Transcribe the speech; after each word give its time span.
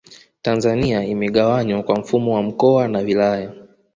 Tanzania 0.41 1.03
imegawanywa 1.05 1.83
kwa 1.83 1.99
mfumo 1.99 2.35
wa 2.35 2.43
mkoa 2.43 2.87
na 2.87 2.99
wilaya 2.99 3.51